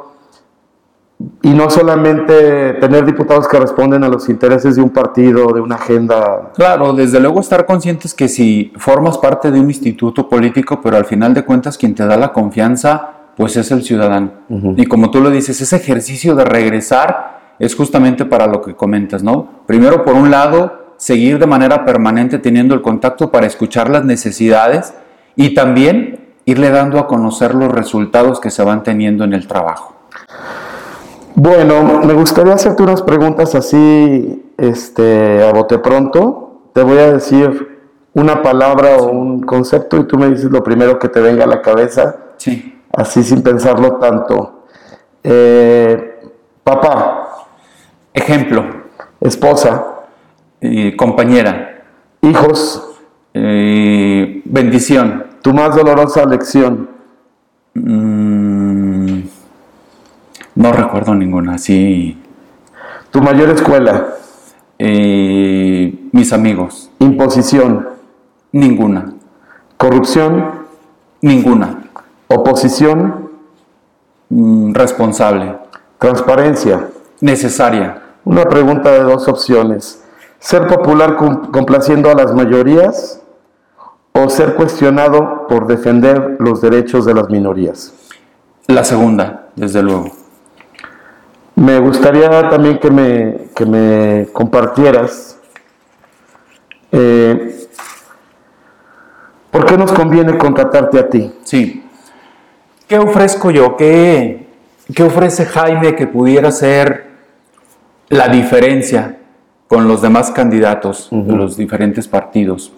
y 1.42 1.50
no 1.50 1.70
solamente 1.70 2.74
tener 2.74 3.06
diputados 3.06 3.48
que 3.48 3.60
responden 3.60 4.04
a 4.04 4.10
los 4.10 4.30
intereses 4.30 4.76
de 4.76 4.82
un 4.82 4.90
partido, 4.90 5.52
de 5.54 5.62
una 5.62 5.76
agenda. 5.76 6.52
Claro, 6.56 6.94
desde 6.94 7.20
luego 7.20 7.40
estar 7.40 7.66
conscientes 7.66 8.14
que 8.14 8.28
si 8.28 8.72
formas 8.78 9.18
parte 9.18 9.52
de 9.52 9.60
un 9.60 9.68
instituto 9.68 10.28
político, 10.30 10.80
pero 10.82 10.98
al 10.98 11.06
final 11.06 11.34
de 11.34 11.44
cuentas 11.44 11.78
quien 11.78 11.96
te 11.96 12.06
da 12.06 12.18
la 12.18 12.32
confianza, 12.32 13.10
pues 13.36 13.58
es 13.58 13.72
el 13.72 13.84
ciudadano. 13.84 14.32
Y 14.78 14.86
como 14.86 15.10
tú 15.10 15.22
lo 15.22 15.30
dices, 15.30 15.60
ese 15.62 15.76
ejercicio 15.76 16.36
de 16.36 16.46
regresar 16.46 17.40
es 17.60 17.76
justamente 17.76 18.26
para 18.26 18.48
lo 18.48 18.62
que 18.62 18.76
comentas, 18.76 19.24
¿no? 19.24 19.64
Primero, 19.66 20.04
por 20.04 20.16
un 20.16 20.32
lado, 20.32 20.94
seguir 20.98 21.40
de 21.40 21.48
manera 21.48 21.86
permanente 21.86 22.40
teniendo 22.40 22.76
el 22.76 22.82
contacto 22.82 23.32
para 23.32 23.48
escuchar 23.48 23.90
las 23.90 24.06
necesidades 24.06 24.94
y 25.36 25.54
también 25.54 26.36
irle 26.46 26.70
dando 26.70 27.00
a 27.00 27.08
conocer 27.08 27.56
los 27.56 27.72
resultados 27.72 28.40
que 28.40 28.52
se 28.52 28.64
van 28.64 28.84
teniendo 28.84 29.24
en 29.24 29.34
el 29.34 29.48
trabajo. 29.48 29.91
Bueno, 31.36 32.02
me 32.04 32.14
gustaría 32.14 32.54
hacerte 32.54 32.84
unas 32.84 33.02
preguntas 33.02 33.56
así, 33.56 34.54
este, 34.58 35.44
a 35.44 35.52
bote 35.52 35.80
pronto. 35.80 36.62
Te 36.74 36.84
voy 36.84 36.98
a 36.98 37.14
decir 37.14 37.80
una 38.14 38.42
palabra 38.42 38.98
o 38.98 39.12
un 39.12 39.42
concepto 39.42 39.98
y 39.98 40.04
tú 40.06 40.18
me 40.18 40.30
dices 40.30 40.52
lo 40.52 40.64
primero 40.64 41.00
que 41.00 41.10
te 41.10 41.22
venga 41.22 41.46
a 41.46 41.48
la 41.48 41.62
cabeza. 41.62 42.16
Sí. 42.38 42.80
Así 42.94 43.24
sin 43.24 43.42
pensarlo 43.42 43.98
tanto. 43.98 44.66
Eh, 45.24 46.20
papá, 46.64 47.18
Ejemplo, 48.14 48.66
esposa, 49.22 50.02
eh, 50.60 50.98
compañera, 50.98 51.86
hijos, 52.22 53.00
eh, 53.34 54.42
bendición, 54.44 55.28
tu 55.42 55.54
más 55.54 55.74
dolorosa 55.78 56.26
lección, 56.26 56.90
Mm, 57.74 58.31
no 60.56 60.72
recuerdo 60.72 61.16
ninguna, 61.16 61.58
sí. 61.58 62.18
tu 63.12 63.22
mayor 63.22 63.50
escuela, 63.50 64.16
Eh, 64.84 66.08
mis 66.12 66.34
amigos, 66.34 66.90
imposición, 66.98 67.88
ninguna, 68.52 69.14
corrupción, 69.78 70.52
ninguna. 71.22 71.84
oposición, 72.28 73.30
Mm, 74.30 74.74
responsable, 74.74 75.56
transparencia. 76.00 76.88
necesaria, 77.20 78.02
Una 78.24 78.46
pregunta 78.46 78.92
de 78.92 79.02
dos 79.04 79.28
opciones. 79.28 80.04
¿Ser 80.40 80.66
popular 80.68 81.16
com- 81.18 81.52
complaciendo 81.52 82.10
a 82.10 82.14
las 82.16 82.34
mayorías 82.34 83.22
o 84.14 84.30
ser 84.30 84.56
cuestionado 84.56 85.48
por 85.48 85.68
defender 85.68 86.38
los 86.40 86.62
derechos 86.62 87.06
de 87.06 87.14
las 87.14 87.30
minorías? 87.30 87.94
la 88.68 88.84
segunda, 88.84 89.48
desde 89.56 89.82
luego. 89.84 90.10
Me 91.56 91.80
gustaría 91.80 92.50
también 92.50 92.80
que 92.80 92.90
me, 92.90 93.38
que 93.56 93.66
me 93.66 94.28
compartieras 94.32 95.38
eh, 96.92 97.68
por 99.50 99.66
qué 99.66 99.78
nos 99.78 99.92
conviene 99.92 100.38
contratarte 100.38 101.00
a 101.00 101.10
ti. 101.10 101.34
Sí. 101.44 101.84
¿Qué 102.88 102.98
ofrezco 102.98 103.52
yo? 103.52 103.78
¿Qué, 103.78 104.48
qué 104.94 105.04
ofrece 105.04 105.46
Jaime 105.46 105.96
que 105.96 106.08
pudiera 106.08 106.52
ser 106.52 107.12
la 108.10 108.28
diferencia 108.28 109.18
con 109.68 109.88
los 109.88 110.02
demás 110.02 110.32
candidatos 110.32 111.10
de 111.12 111.34
los 111.34 111.56
diferentes 111.58 112.08
partidos? 112.08 112.74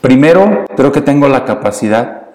Primero, 0.00 0.64
creo 0.76 0.92
que 0.92 1.02
tengo 1.02 1.28
la 1.28 1.44
capacidad. 1.44 2.28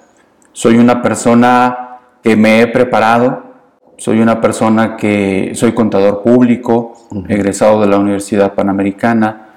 Soy 0.51 0.77
una 0.77 1.01
persona 1.01 1.99
que 2.21 2.35
me 2.35 2.61
he 2.61 2.67
preparado. 2.67 3.44
Soy 3.97 4.19
una 4.19 4.41
persona 4.41 4.97
que 4.97 5.51
soy 5.55 5.71
contador 5.71 6.21
público, 6.21 7.07
egresado 7.29 7.79
de 7.79 7.87
la 7.87 7.97
Universidad 7.97 8.53
Panamericana. 8.53 9.47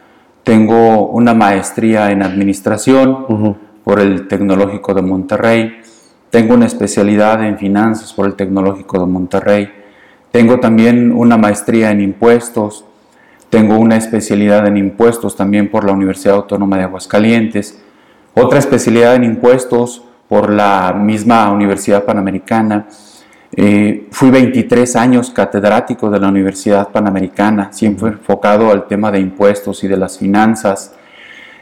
Tengo 0.45 1.09
una 1.09 1.35
maestría 1.35 2.12
en 2.12 2.23
administración 2.23 3.57
por 3.83 3.99
el 3.99 4.28
Tecnológico 4.28 4.95
de 4.95 5.02
Monterrey. 5.02 5.80
Tengo 6.30 6.54
una 6.54 6.66
especialidad 6.66 7.45
en 7.45 7.59
finanzas 7.59 8.12
por 8.12 8.26
el 8.26 8.35
Tecnológico 8.35 9.00
de 9.00 9.07
Monterrey. 9.07 9.71
Tengo 10.30 10.61
también 10.61 11.11
una 11.11 11.37
maestría 11.37 11.90
en 11.90 12.00
impuestos. 12.00 12.85
Tengo 13.50 13.76
una 13.76 13.97
especialidad 13.97 14.68
en 14.68 14.76
impuestos 14.76 15.35
también 15.35 15.68
por 15.68 15.85
la 15.85 15.92
Universidad 15.92 16.37
Autónoma 16.37 16.76
de 16.76 16.85
Aguascalientes. 16.85 17.83
Otra 18.35 18.61
especialidad 18.61 19.16
en 19.16 19.25
impuestos 19.25 20.04
por 20.28 20.50
la 20.52 20.92
misma 20.92 21.50
Universidad 21.50 22.04
Panamericana. 22.04 22.87
Eh, 23.61 24.07
fui 24.12 24.31
23 24.31 24.95
años 24.95 25.31
catedrático 25.31 26.09
de 26.09 26.21
la 26.21 26.29
Universidad 26.29 26.91
Panamericana, 26.91 27.73
siempre 27.73 28.11
enfocado 28.11 28.71
al 28.71 28.87
tema 28.87 29.11
de 29.11 29.19
impuestos 29.19 29.83
y 29.83 29.88
de 29.88 29.97
las 29.97 30.17
finanzas. 30.17 30.93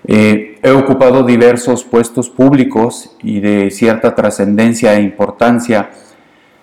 Eh, 0.07 0.59
he 0.63 0.71
ocupado 0.73 1.23
diversos 1.23 1.85
puestos 1.85 2.29
públicos 2.29 3.17
y 3.23 3.41
de 3.41 3.71
cierta 3.71 4.15
trascendencia 4.15 4.95
e 4.95 5.01
importancia. 5.01 5.89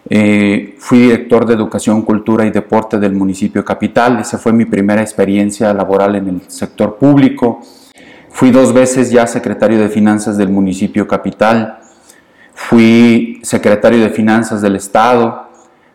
Eh, 0.07 0.75
fui 0.77 0.99
director 0.99 1.47
de 1.47 1.55
Educación, 1.55 2.03
Cultura 2.03 2.45
y 2.45 2.51
Deporte 2.51 2.99
del 2.99 3.13
municipio 3.13 3.65
capital. 3.65 4.19
Esa 4.19 4.37
fue 4.37 4.53
mi 4.53 4.65
primera 4.65 5.01
experiencia 5.01 5.73
laboral 5.73 6.15
en 6.15 6.27
el 6.27 6.41
sector 6.47 6.97
público. 6.97 7.59
Fui 8.29 8.51
dos 8.51 8.71
veces 8.71 9.09
ya 9.09 9.25
secretario 9.25 9.79
de 9.79 9.89
Finanzas 9.89 10.37
del 10.37 10.49
municipio 10.49 11.07
capital. 11.07 11.79
Fui 12.53 13.39
secretario 13.43 14.01
de 14.01 14.09
Finanzas 14.09 14.61
del 14.61 14.75
Estado. 14.75 15.49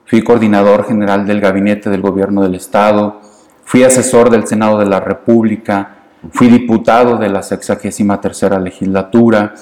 Fui 0.07 0.23
coordinador 0.23 0.87
general 0.87 1.27
del 1.27 1.41
gabinete 1.41 1.91
del 1.91 2.01
gobierno 2.01 2.43
del 2.43 2.55
Estado. 2.55 3.21
Fui 3.65 3.85
asesor 3.85 4.31
del 4.31 4.47
Senado 4.47 4.79
de 4.79 4.87
la 4.87 5.01
República. 5.01 5.97
Fui 6.33 6.49
diputado 6.49 7.17
de 7.17 7.29
la 7.29 7.43
63 7.43 8.61
legislatura. 8.61 9.55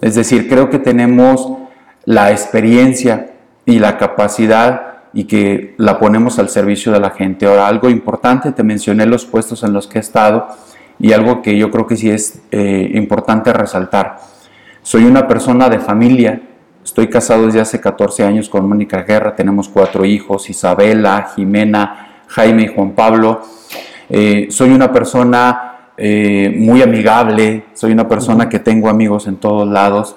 Es 0.00 0.14
decir, 0.14 0.48
creo 0.48 0.70
que 0.70 0.78
tenemos 0.78 1.48
la 2.04 2.30
experiencia 2.30 3.32
y 3.66 3.78
la 3.78 3.96
capacidad 3.96 4.94
y 5.12 5.24
que 5.24 5.74
la 5.78 5.98
ponemos 5.98 6.38
al 6.38 6.48
servicio 6.48 6.92
de 6.92 7.00
la 7.00 7.10
gente. 7.10 7.46
Ahora, 7.46 7.68
algo 7.68 7.88
importante, 7.88 8.52
te 8.52 8.62
mencioné 8.62 9.06
los 9.06 9.24
puestos 9.24 9.62
en 9.62 9.72
los 9.72 9.86
que 9.86 9.98
he 9.98 10.00
estado 10.00 10.48
y 10.98 11.12
algo 11.12 11.40
que 11.40 11.56
yo 11.56 11.70
creo 11.70 11.86
que 11.86 11.96
sí 11.96 12.10
es 12.10 12.40
eh, 12.50 12.90
importante 12.94 13.52
resaltar. 13.52 14.18
Soy 14.84 15.06
una 15.06 15.26
persona 15.26 15.70
de 15.70 15.78
familia, 15.78 16.42
estoy 16.84 17.08
casado 17.08 17.46
desde 17.46 17.58
hace 17.58 17.80
14 17.80 18.22
años 18.22 18.50
con 18.50 18.68
Mónica 18.68 19.00
Guerra, 19.00 19.34
tenemos 19.34 19.70
cuatro 19.70 20.04
hijos, 20.04 20.50
Isabela, 20.50 21.30
Jimena, 21.34 22.24
Jaime 22.28 22.64
y 22.64 22.66
Juan 22.66 22.90
Pablo. 22.90 23.40
Eh, 24.10 24.48
soy 24.50 24.72
una 24.72 24.92
persona 24.92 25.92
eh, 25.96 26.54
muy 26.54 26.82
amigable, 26.82 27.64
soy 27.72 27.92
una 27.92 28.06
persona 28.06 28.50
que 28.50 28.58
tengo 28.58 28.90
amigos 28.90 29.26
en 29.26 29.36
todos 29.36 29.66
lados. 29.66 30.16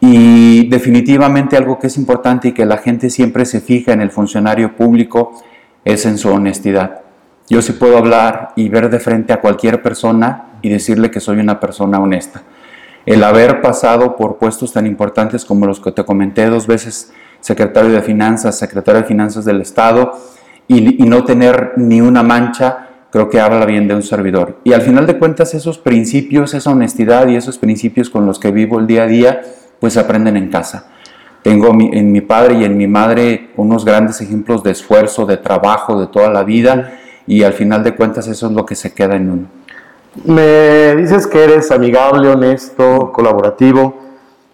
Y 0.00 0.70
definitivamente 0.70 1.58
algo 1.58 1.78
que 1.78 1.88
es 1.88 1.98
importante 1.98 2.48
y 2.48 2.52
que 2.52 2.64
la 2.64 2.78
gente 2.78 3.10
siempre 3.10 3.44
se 3.44 3.60
fija 3.60 3.92
en 3.92 4.00
el 4.00 4.10
funcionario 4.10 4.74
público 4.74 5.42
es 5.84 6.06
en 6.06 6.16
su 6.16 6.30
honestidad. 6.30 7.02
Yo 7.46 7.60
sí 7.60 7.72
puedo 7.72 7.98
hablar 7.98 8.54
y 8.56 8.70
ver 8.70 8.88
de 8.88 9.00
frente 9.00 9.34
a 9.34 9.42
cualquier 9.42 9.82
persona 9.82 10.52
y 10.62 10.70
decirle 10.70 11.10
que 11.10 11.20
soy 11.20 11.40
una 11.40 11.60
persona 11.60 12.00
honesta. 12.00 12.40
El 13.06 13.24
haber 13.24 13.60
pasado 13.60 14.16
por 14.16 14.36
puestos 14.38 14.72
tan 14.72 14.86
importantes 14.86 15.44
como 15.44 15.66
los 15.66 15.80
que 15.80 15.92
te 15.92 16.04
comenté 16.04 16.46
dos 16.46 16.66
veces, 16.66 17.12
secretario 17.40 17.90
de 17.90 18.02
Finanzas, 18.02 18.58
secretario 18.58 19.02
de 19.02 19.08
Finanzas 19.08 19.44
del 19.44 19.60
Estado, 19.60 20.12
y, 20.68 20.80
no 20.80 21.24
tener 21.24 21.72
ni 21.76 22.00
una 22.00 22.22
mancha, 22.22 22.88
creo 23.10 23.28
que 23.28 23.40
habla 23.40 23.66
bien 23.66 23.88
de 23.88 23.94
un 23.94 24.02
servidor. 24.02 24.58
Y 24.64 24.72
al 24.72 24.82
final 24.82 25.06
de 25.06 25.18
cuentas 25.18 25.52
esos 25.52 25.78
principios, 25.78 26.54
esa 26.54 26.70
honestidad 26.70 27.26
y 27.28 27.36
esos 27.36 27.58
principios 27.58 28.08
con 28.08 28.24
los 28.24 28.38
que 28.38 28.52
vivo 28.52 28.78
el 28.78 28.86
día 28.86 29.02
a 29.02 29.06
día, 29.06 29.42
pues 29.80 29.96
aprenden 29.96 30.36
en 30.36 30.48
casa. 30.48 30.86
Tengo 31.42 31.74
mi- 31.74 31.90
en 31.92 32.12
mi 32.12 32.20
padre 32.20 32.54
y 32.54 32.64
en 32.64 32.76
mi 32.76 32.86
madre 32.86 33.50
unos 33.56 33.84
grandes 33.84 34.20
ejemplos 34.20 34.62
de 34.62 34.70
esfuerzo, 34.70 35.26
de 35.26 35.36
trabajo, 35.36 36.00
de 36.00 36.06
toda 36.06 36.30
la 36.30 36.44
vida 36.44 36.92
y 37.26 37.42
al 37.42 37.52
final 37.52 37.82
de 37.82 37.96
cuentas 37.96 38.28
eso 38.28 38.46
es 38.46 38.52
lo 38.52 38.64
que 38.64 38.76
se 38.76 38.94
queda 38.94 39.16
en 39.16 39.28
uno. 39.28 39.46
Me 40.24 40.94
dices 40.96 41.26
que 41.26 41.42
eres 41.44 41.70
amigable, 41.70 42.28
honesto, 42.28 43.10
colaborativo 43.12 43.94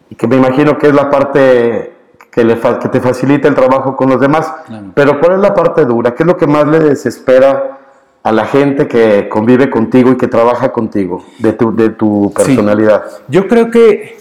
y 0.08 0.14
que 0.14 0.26
me 0.28 0.36
imagino 0.36 0.78
que 0.78 0.86
es 0.88 0.94
la 0.94 1.10
parte 1.10 1.92
que, 2.30 2.44
le 2.44 2.56
fa- 2.56 2.78
que 2.78 2.88
te 2.88 3.00
facilita 3.00 3.48
el 3.48 3.54
trabajo 3.54 3.96
con 3.96 4.08
los 4.08 4.20
demás. 4.20 4.52
Claro. 4.66 4.86
Pero 4.94 5.20
¿cuál 5.20 5.32
es 5.32 5.38
la 5.40 5.54
parte 5.54 5.84
dura? 5.84 6.14
¿Qué 6.14 6.22
es 6.22 6.26
lo 6.26 6.36
que 6.36 6.46
más 6.46 6.66
le 6.68 6.78
desespera 6.80 7.78
a 8.22 8.32
la 8.32 8.44
gente 8.46 8.86
que 8.86 9.28
convive 9.28 9.68
contigo 9.68 10.10
y 10.12 10.16
que 10.16 10.28
trabaja 10.28 10.70
contigo 10.72 11.24
de 11.38 11.52
tu, 11.52 11.74
de 11.74 11.90
tu 11.90 12.32
Sí. 12.36 12.44
personalidad? 12.44 13.02
Yo 13.28 13.48
creo 13.48 13.70
que 13.70 14.16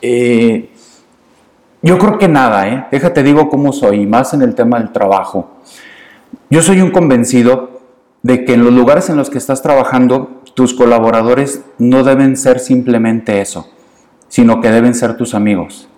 eh, 0.00 0.70
yo 1.82 1.98
creo 1.98 2.16
que 2.18 2.28
nada, 2.28 2.68
¿eh? 2.68 2.86
Déjate 2.90 3.22
digo 3.22 3.50
cómo 3.50 3.72
soy, 3.72 4.06
más 4.06 4.32
en 4.32 4.40
el 4.42 4.54
tema 4.54 4.78
del 4.78 4.92
trabajo. 4.92 5.50
Yo 6.48 6.62
soy 6.62 6.80
un 6.80 6.90
convencido 6.90 7.80
de 8.22 8.44
que 8.46 8.54
en 8.54 8.64
los 8.64 8.72
lugares 8.72 9.10
en 9.10 9.16
los 9.18 9.28
que 9.28 9.36
estás 9.38 9.60
trabajando, 9.60 10.33
tus 10.54 10.72
colaboradores 10.72 11.62
no 11.78 12.04
deben 12.04 12.36
ser 12.36 12.60
simplemente 12.60 13.40
eso, 13.40 13.68
sino 14.28 14.60
que 14.60 14.70
deben 14.70 14.94
ser 14.94 15.16
tus 15.16 15.34
amigos. 15.34 15.88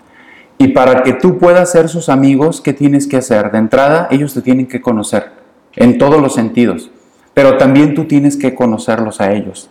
Y 0.58 0.68
para 0.68 1.02
que 1.02 1.12
tú 1.12 1.38
puedas 1.38 1.70
ser 1.70 1.88
sus 1.88 2.08
amigos, 2.08 2.62
¿qué 2.62 2.72
tienes 2.72 3.06
que 3.06 3.18
hacer? 3.18 3.50
De 3.52 3.58
entrada, 3.58 4.08
ellos 4.10 4.32
te 4.32 4.40
tienen 4.40 4.66
que 4.66 4.80
conocer 4.80 5.30
en 5.74 5.98
todos 5.98 6.20
los 6.20 6.34
sentidos, 6.34 6.90
pero 7.34 7.58
también 7.58 7.94
tú 7.94 8.06
tienes 8.06 8.36
que 8.36 8.54
conocerlos 8.54 9.20
a 9.20 9.32
ellos. 9.32 9.68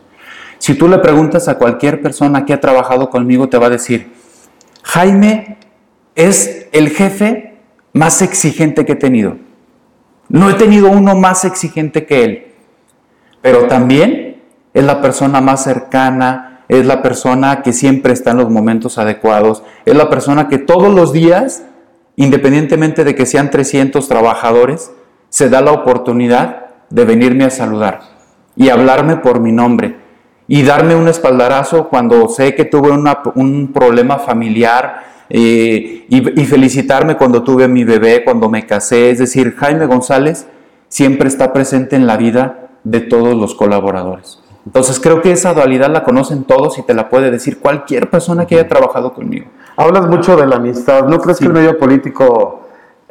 Si 0.60 0.76
tú 0.76 0.88
le 0.88 1.00
preguntas 1.00 1.48
a 1.48 1.58
cualquier 1.58 2.02
persona 2.02 2.46
que 2.46 2.54
ha 2.54 2.62
trabajado 2.62 3.10
conmigo, 3.10 3.50
te 3.50 3.58
va 3.58 3.68
a 3.68 3.72
decir, 3.72 4.12
Jaime 4.84 5.58
es 6.14 6.68
el 6.72 6.90
jefe 6.90 7.56
más 7.92 8.22
exigente 8.22 8.86
que 8.86 8.94
he 8.94 8.96
tenido. 8.96 9.38
No 10.30 10.50
he 10.50 10.54
tenido 10.54 10.90
uno 10.90 11.16
más 11.16 11.46
exigente 11.46 12.06
que 12.06 12.24
él, 12.24 12.48
pero 13.42 13.68
también 13.68 14.25
es 14.76 14.84
la 14.84 15.02
persona 15.02 15.42
más 15.42 15.64
cercana, 15.64 16.62
es 16.68 16.86
la 16.86 17.02
persona 17.02 17.64
que 17.64 17.74
siempre 17.74 18.14
está 18.14 18.32
en 18.32 18.38
los 18.38 18.50
momentos 18.52 19.00
adecuados, 19.00 19.64
es 19.86 19.96
la 19.96 20.10
persona 20.12 20.48
que 20.48 20.60
todos 20.60 20.94
los 20.94 21.12
días, 21.14 21.64
independientemente 22.16 23.04
de 23.04 23.16
que 23.16 23.26
sean 23.26 23.50
300 23.50 24.08
trabajadores, 24.08 24.92
se 25.30 25.50
da 25.50 25.62
la 25.62 25.72
oportunidad 25.72 26.68
de 26.90 27.06
venirme 27.06 27.46
a 27.46 27.50
saludar 27.50 28.02
y 28.56 28.70
hablarme 28.70 29.18
por 29.18 29.40
mi 29.40 29.52
nombre 29.52 29.98
y 30.48 30.62
darme 30.64 30.96
un 30.96 31.08
espaldarazo 31.08 31.90
cuando 31.90 32.28
sé 32.30 32.54
que 32.56 32.66
tuve 32.66 32.92
una- 32.92 33.20
un 33.36 33.72
problema 33.74 34.18
familiar 34.20 35.16
eh, 35.28 36.06
y, 36.08 36.22
felicitarme 36.46 37.18
cuando 37.18 37.42
tuve 37.44 37.68
mi 37.68 37.84
bebé, 37.84 38.24
cuando 38.24 38.48
me 38.48 38.68
casé. 38.68 39.10
Es 39.10 39.18
decir, 39.18 39.56
Jaime 39.58 39.88
González 39.88 40.46
siempre 40.88 41.28
está 41.28 41.52
presente 41.52 41.96
en 41.96 42.06
la 42.06 42.16
vida 42.16 42.70
de 42.84 43.02
todos 43.02 43.36
los 43.36 43.56
colaboradores. 43.56 44.40
Entonces 44.66 45.00
creo 45.00 45.22
que 45.22 45.32
esa 45.32 45.54
dualidad 45.54 45.92
la 45.92 46.04
conocen 46.04 46.44
todos 46.44 46.78
y 46.80 46.82
te 46.82 46.94
la 46.94 47.10
puede 47.10 47.30
decir 47.30 47.60
cualquier 47.60 48.10
persona 48.10 48.48
que 48.48 48.56
haya 48.56 48.68
trabajado 48.68 49.14
conmigo. 49.14 49.46
Hablas 49.78 50.08
mucho 50.08 50.36
de 50.36 50.48
la 50.48 50.56
amistad. 50.56 51.08
¿No 51.08 51.20
crees 51.20 51.38
que 51.38 51.46
el 51.46 51.54
medio 51.54 51.78
político 51.78 52.66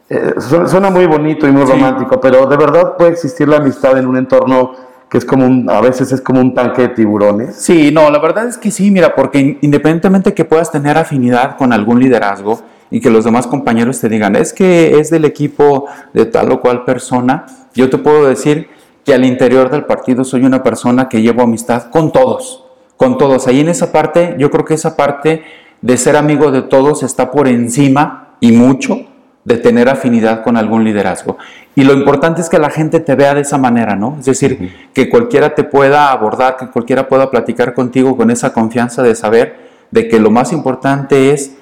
eh, 0.08 0.34
suena 0.38 0.90
muy 0.90 1.06
bonito 1.06 1.46
y 1.48 1.52
muy 1.52 1.64
romántico, 1.64 2.20
pero 2.20 2.46
de 2.46 2.56
verdad 2.56 2.96
puede 2.96 3.12
existir 3.12 3.48
la 3.48 3.56
amistad 3.56 3.96
en 3.96 4.06
un 4.06 4.16
entorno 4.16 4.72
que 5.08 5.18
es 5.18 5.24
como 5.24 5.46
un, 5.46 5.70
a 5.70 5.80
veces 5.80 6.10
es 6.12 6.20
como 6.20 6.40
un 6.40 6.54
tanque 6.54 6.82
de 6.82 6.88
tiburones? 6.88 7.56
Sí, 7.56 7.90
no, 7.92 8.10
la 8.10 8.18
verdad 8.18 8.48
es 8.48 8.58
que 8.58 8.70
sí, 8.70 8.90
mira, 8.90 9.14
porque 9.14 9.58
independientemente 9.62 10.34
que 10.34 10.44
puedas 10.44 10.70
tener 10.70 10.98
afinidad 10.98 11.56
con 11.56 11.72
algún 11.72 12.00
liderazgo 12.00 12.60
y 12.90 13.00
que 13.00 13.10
los 13.10 13.24
demás 13.24 13.46
compañeros 13.46 14.00
te 14.00 14.08
digan, 14.08 14.36
es 14.36 14.52
que 14.52 14.98
es 14.98 15.10
del 15.10 15.24
equipo 15.24 15.86
de 16.12 16.26
tal 16.26 16.52
o 16.52 16.60
cual 16.60 16.84
persona, 16.84 17.46
yo 17.74 17.88
te 17.88 17.96
puedo 17.96 18.26
decir 18.26 18.68
que 19.04 19.14
al 19.14 19.24
interior 19.24 19.70
del 19.70 19.84
partido 19.84 20.24
soy 20.24 20.44
una 20.44 20.62
persona 20.62 21.08
que 21.08 21.22
llevo 21.22 21.42
amistad 21.42 21.90
con 21.90 22.10
todos, 22.10 22.64
con 22.96 23.18
todos. 23.18 23.46
Ahí 23.46 23.60
en 23.60 23.68
esa 23.68 23.92
parte, 23.92 24.34
yo 24.38 24.50
creo 24.50 24.64
que 24.64 24.74
esa 24.74 24.96
parte 24.96 25.42
de 25.82 25.96
ser 25.96 26.16
amigo 26.16 26.50
de 26.50 26.62
todos 26.62 27.02
está 27.02 27.30
por 27.30 27.46
encima 27.46 28.36
y 28.40 28.52
mucho 28.52 29.00
de 29.44 29.58
tener 29.58 29.90
afinidad 29.90 30.42
con 30.42 30.56
algún 30.56 30.84
liderazgo. 30.84 31.36
Y 31.74 31.84
lo 31.84 31.92
importante 31.92 32.40
es 32.40 32.48
que 32.48 32.58
la 32.58 32.70
gente 32.70 33.00
te 33.00 33.14
vea 33.14 33.34
de 33.34 33.42
esa 33.42 33.58
manera, 33.58 33.94
¿no? 33.94 34.16
Es 34.18 34.24
decir, 34.24 34.88
que 34.94 35.10
cualquiera 35.10 35.54
te 35.54 35.64
pueda 35.64 36.10
abordar, 36.10 36.56
que 36.56 36.68
cualquiera 36.68 37.08
pueda 37.08 37.30
platicar 37.30 37.74
contigo 37.74 38.16
con 38.16 38.30
esa 38.30 38.54
confianza 38.54 39.02
de 39.02 39.14
saber 39.14 39.64
de 39.90 40.08
que 40.08 40.18
lo 40.18 40.30
más 40.30 40.52
importante 40.52 41.32
es 41.32 41.56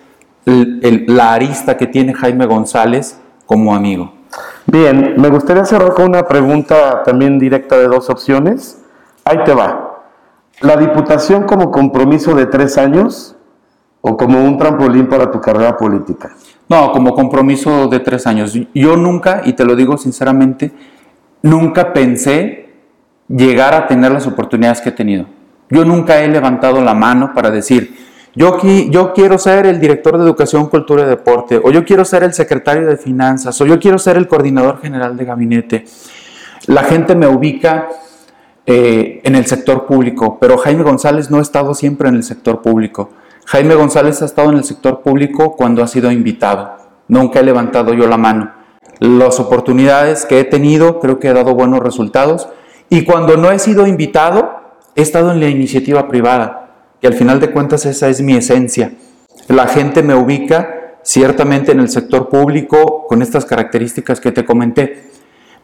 la 0.45 1.33
arista 1.33 1.77
que 1.77 1.87
tiene 1.89 2.15
Jaime 2.15 2.47
González 2.47 3.19
como 3.47 3.75
amigo. 3.75 4.13
Bien, 4.67 5.15
me 5.19 5.29
gustaría 5.29 5.65
cerrar 5.65 5.95
con 5.95 6.07
una 6.07 6.27
pregunta 6.27 7.03
también 7.03 7.39
directa 7.39 7.77
de 7.77 7.89
dos 7.89 8.09
opciones. 8.11 8.79
Ahí 9.25 9.39
te 9.45 9.55
va. 9.55 10.05
¿La 10.61 10.77
diputación 10.77 11.45
como 11.45 11.71
compromiso 11.71 12.35
de 12.35 12.47
tres 12.47 12.79
años 12.79 13.37
o 14.01 14.17
como 14.17 14.45
un 14.45 14.59
trampolín 14.59 15.09
para 15.09 15.31
tu 15.31 15.41
carrera 15.41 15.77
política? 15.77 16.37
No, 16.69 16.93
como 16.93 17.15
compromiso 17.15 17.89
de 17.89 18.01
tres 18.01 18.27
años. 18.27 18.57
Yo 18.75 18.97
nunca, 18.97 19.43
y 19.45 19.53
te 19.53 19.65
lo 19.65 19.75
digo 19.75 19.99
sinceramente, 19.99 20.73
nunca 21.43 21.93
pensé 21.93 22.71
llegar 23.29 23.75
a 23.75 23.87
tener 23.87 24.13
las 24.13 24.27
oportunidades 24.27 24.81
que 24.81 24.91
he 24.91 24.93
tenido. 24.93 25.27
Yo 25.69 25.85
nunca 25.85 26.23
he 26.23 26.29
levantado 26.29 26.81
la 26.83 26.95
mano 26.95 27.33
para 27.35 27.51
decir, 27.51 28.12
yo, 28.35 29.13
quiero 29.15 29.39
ser 29.39 29.67
el 29.67 29.79
director 29.79 30.17
de 30.17 30.25
Educación, 30.25 30.69
Cultura 30.69 31.03
y 31.03 31.07
Deporte, 31.07 31.61
o 31.63 31.71
yo 31.71 31.85
quiero 31.85 32.05
ser 32.05 32.23
el 32.23 32.33
secretario 32.33 32.87
de 32.87 32.97
Finanzas, 32.97 33.61
o 33.61 33.67
yo 33.67 33.79
quiero 33.79 33.99
ser 33.99 34.17
el 34.17 34.27
coordinador 34.27 34.81
general 34.81 35.17
de 35.17 35.25
gabinete. 35.25 35.85
La 36.67 36.85
gente 36.85 37.15
me 37.15 37.27
ubica 37.27 37.89
eh, 38.65 39.21
en 39.25 39.35
el 39.35 39.45
sector 39.47 39.87
público, 39.87 40.39
pero 40.41 40.57
Jaime 40.57 40.83
González 40.83 41.31
no 41.31 41.39
ha 41.39 41.43
estado 41.43 41.75
siempre 41.75 42.09
en 42.09 42.15
el 42.15 42.23
sector 42.23 42.63
público. 42.63 43.11
Jaime 43.47 43.75
González 43.75 44.23
ha 44.23 44.25
estado 44.25 44.51
en 44.51 44.59
el 44.59 44.65
sector 44.65 45.03
público 45.03 45.57
cuando 45.57 45.83
ha 45.83 45.89
sido 45.89 46.11
invitado. 46.11 46.77
Nunca 47.09 47.41
he 47.41 47.43
levantado 47.43 47.93
yo 47.93 48.07
la 48.07 48.17
mano. 48.17 48.53
Las 49.01 49.41
oportunidades 49.41 50.25
que 50.25 50.41
he 50.41 50.45
tenido 50.45 51.01
creo 51.01 51.19
que 51.19 51.29
he 51.29 51.33
dado 51.35 51.55
buenos 51.55 51.81
resultados. 51.81 52.49
Y 52.89 53.05
cuando 53.05 53.37
no 53.37 53.51
he 53.51 53.59
sido 53.59 53.87
invitado, 53.87 54.53
he 54.95 55.03
estado 55.03 55.33
en 55.33 55.41
la 55.41 55.49
iniciativa 55.49 56.09
privada. 56.09 56.62
Y 57.03 57.07
al 57.07 57.15
final 57.15 57.41
de 57.41 57.51
cuentas 57.51 57.85
esa 57.85 58.09
es 58.09 58.23
mi 58.23 58.35
esencia. 58.35 58.93
La 59.49 59.67
gente 59.67 60.03
me 60.03 60.15
ubica 60.15 60.97
ciertamente 61.03 61.73
en 61.73 61.81
el 61.81 61.89
sector 61.89 62.29
público 62.29 63.07
con 63.09 63.23
estas 63.23 63.45
características 63.45 64.21
que 64.21 64.31
te 64.31 64.45
comenté. 64.45 65.03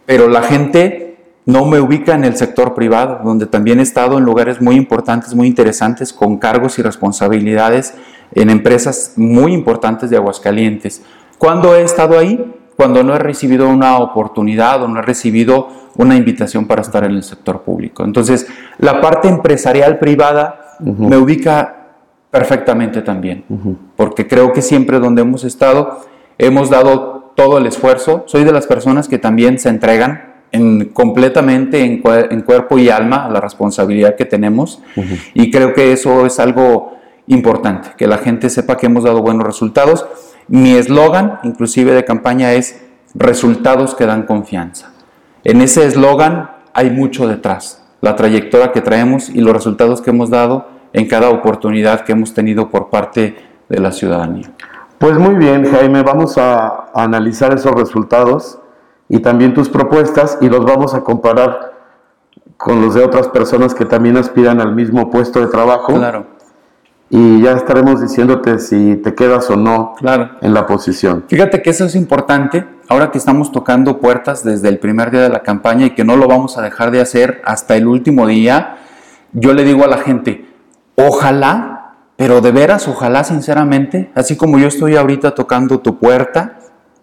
Pero 0.04 0.28
la 0.28 0.42
gente 0.42 1.16
no 1.46 1.64
me 1.64 1.80
ubica 1.80 2.14
en 2.14 2.24
el 2.24 2.36
sector 2.36 2.74
privado, 2.74 3.20
donde 3.24 3.46
también 3.46 3.78
he 3.78 3.82
estado 3.82 4.18
en 4.18 4.24
lugares 4.24 4.60
muy 4.60 4.74
importantes, 4.74 5.34
muy 5.34 5.46
interesantes, 5.46 6.12
con 6.12 6.38
cargos 6.38 6.78
y 6.78 6.82
responsabilidades 6.82 7.94
en 8.32 8.50
empresas 8.50 9.12
muy 9.16 9.54
importantes 9.54 10.10
de 10.10 10.16
Aguascalientes. 10.16 11.02
¿Cuándo 11.38 11.74
he 11.74 11.82
estado 11.82 12.18
ahí? 12.18 12.54
Cuando 12.76 13.02
no 13.02 13.14
he 13.14 13.18
recibido 13.18 13.68
una 13.68 13.98
oportunidad 13.98 14.82
o 14.82 14.88
no 14.88 14.98
he 14.98 15.02
recibido 15.02 15.68
una 15.96 16.16
invitación 16.16 16.66
para 16.66 16.82
estar 16.82 17.04
en 17.04 17.12
el 17.12 17.22
sector 17.22 17.62
público. 17.62 18.04
Entonces, 18.04 18.46
la 18.78 19.00
parte 19.00 19.28
empresarial 19.28 19.98
privada 19.98 20.67
me 20.80 21.16
ubica 21.16 21.74
perfectamente 22.30 23.02
también, 23.02 23.44
porque 23.96 24.26
creo 24.26 24.52
que 24.52 24.62
siempre 24.62 24.98
donde 24.98 25.22
hemos 25.22 25.44
estado 25.44 26.00
hemos 26.38 26.70
dado 26.70 27.32
todo 27.34 27.58
el 27.58 27.66
esfuerzo. 27.66 28.24
Soy 28.26 28.44
de 28.44 28.52
las 28.52 28.66
personas 28.66 29.08
que 29.08 29.18
también 29.18 29.58
se 29.58 29.68
entregan 29.68 30.34
en, 30.52 30.86
completamente 30.86 31.82
en, 31.82 32.42
cuerpo 32.42 32.78
y 32.78 32.88
alma 32.88 33.26
a 33.26 33.30
la 33.30 33.40
responsabilidad 33.40 34.16
que 34.16 34.24
tenemos 34.24 34.82
y 35.34 35.50
creo 35.50 35.74
que 35.74 35.92
eso 35.92 36.26
es 36.26 36.40
algo 36.40 36.96
importante, 37.26 37.90
que 37.96 38.06
la 38.06 38.18
gente 38.18 38.48
sepa 38.50 38.76
que 38.76 38.86
hemos 38.86 39.04
dado 39.04 39.22
buenos 39.22 39.46
resultados. 39.46 40.06
Mi 40.48 40.72
eslogan, 40.72 41.40
inclusive 41.42 41.92
de 41.92 42.04
campaña, 42.04 42.54
es 42.54 42.80
resultados 43.14 43.94
que 43.94 44.06
dan 44.06 44.22
confianza. 44.22 44.92
En 45.44 45.60
ese 45.60 45.84
eslogan 45.84 46.50
hay 46.72 46.90
mucho 46.90 47.28
detrás, 47.28 47.84
la 48.00 48.16
trayectoria 48.16 48.72
que 48.72 48.80
traemos 48.80 49.28
y 49.28 49.40
los 49.40 49.52
resultados 49.52 50.00
que 50.00 50.10
hemos 50.10 50.30
dado 50.30 50.66
en 50.92 51.06
cada 51.06 51.30
oportunidad 51.30 52.02
que 52.02 52.12
hemos 52.12 52.32
tenido 52.34 52.68
por 52.68 52.90
parte 52.90 53.36
de 53.68 53.80
la 53.80 53.92
ciudadanía. 53.92 54.50
Pues 54.98 55.18
muy 55.18 55.34
bien, 55.36 55.70
Jaime, 55.70 56.02
vamos 56.02 56.38
a 56.38 56.90
analizar 56.94 57.52
esos 57.54 57.72
resultados 57.72 58.58
y 59.08 59.20
también 59.20 59.54
tus 59.54 59.68
propuestas 59.68 60.38
y 60.40 60.48
los 60.48 60.64
vamos 60.64 60.94
a 60.94 61.02
comparar 61.02 61.72
con 62.56 62.80
los 62.80 62.94
de 62.94 63.04
otras 63.04 63.28
personas 63.28 63.74
que 63.74 63.84
también 63.84 64.16
aspiran 64.16 64.60
al 64.60 64.74
mismo 64.74 65.10
puesto 65.10 65.40
de 65.40 65.46
trabajo. 65.46 65.94
Claro. 65.94 66.26
Y 67.10 67.40
ya 67.42 67.52
estaremos 67.52 68.02
diciéndote 68.02 68.58
si 68.58 68.96
te 68.96 69.14
quedas 69.14 69.48
o 69.50 69.56
no 69.56 69.94
claro. 69.96 70.30
en 70.42 70.52
la 70.52 70.66
posición. 70.66 71.24
Fíjate 71.28 71.62
que 71.62 71.70
eso 71.70 71.84
es 71.84 71.94
importante 71.94 72.66
ahora 72.88 73.10
que 73.10 73.18
estamos 73.18 73.52
tocando 73.52 74.00
puertas 74.00 74.42
desde 74.42 74.68
el 74.68 74.78
primer 74.78 75.10
día 75.10 75.20
de 75.20 75.28
la 75.28 75.42
campaña 75.42 75.86
y 75.86 75.90
que 75.90 76.04
no 76.04 76.16
lo 76.16 76.26
vamos 76.26 76.56
a 76.56 76.62
dejar 76.62 76.90
de 76.90 77.00
hacer 77.00 77.42
hasta 77.44 77.76
el 77.76 77.86
último 77.86 78.26
día. 78.26 78.78
Yo 79.32 79.52
le 79.52 79.64
digo 79.64 79.84
a 79.84 79.88
la 79.88 79.98
gente, 79.98 80.46
ojalá, 80.96 81.96
pero 82.16 82.40
de 82.40 82.50
veras, 82.50 82.88
ojalá 82.88 83.24
sinceramente, 83.24 84.10
así 84.14 84.36
como 84.36 84.58
yo 84.58 84.66
estoy 84.66 84.96
ahorita 84.96 85.34
tocando 85.34 85.80
tu 85.80 85.98
puerta, 85.98 86.58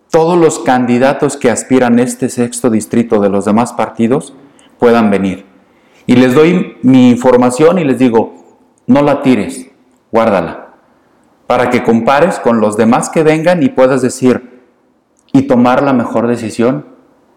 todos 0.10 0.38
los 0.38 0.60
candidatos 0.60 1.38
que 1.38 1.52
aspiran 1.52 2.00
este 2.00 2.30
sexto 2.30 2.70
distrito 2.70 3.20
de 3.20 3.30
los 3.30 3.46
demás 3.46 3.74
partidos 3.74 4.34
puedan 4.80 5.12
venir. 5.12 5.46
Y 6.08 6.16
les 6.16 6.34
doy 6.34 6.78
mi 6.82 7.12
información 7.12 7.78
y 7.78 7.84
les 7.84 8.00
digo, 8.00 8.58
no 8.88 9.02
la 9.02 9.22
tires, 9.22 9.68
guárdala, 10.12 10.74
para 11.48 11.70
que 11.70 11.84
compares 11.84 12.40
con 12.40 12.60
los 12.60 12.76
demás 12.76 13.10
que 13.10 13.24
vengan 13.24 13.62
y 13.62 13.70
puedas 13.70 14.02
decir 14.02 14.55
y 15.36 15.44
tomar 15.44 15.84
la 15.84 15.92
mejor 15.92 16.28
decisión 16.28 16.86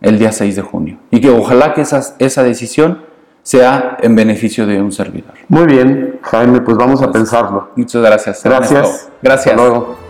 el 0.01 0.19
día 0.19 0.31
6 0.31 0.55
de 0.55 0.63
junio. 0.63 0.99
Y 1.11 1.21
que 1.21 1.31
ojalá 1.31 1.75
que 1.75 1.81
esa, 1.81 2.15
esa 2.19 2.45
decisión 2.45 3.03
sea 3.43 3.97
en 4.01 4.15
beneficio 4.15 4.67
de 4.67 4.81
un 4.81 4.93
servidor. 4.93 5.33
Muy 5.49 5.67
bien, 5.67 6.21
Jaime, 6.23 6.61
pues 6.61 6.77
vamos 6.77 7.03
a 7.03 7.11
pensarlo. 7.11 7.71
Muchas 7.75 8.03
gracias. 8.03 8.45
Gracias. 8.45 9.09
Gracias. 9.21 9.57
luego. 9.57 10.08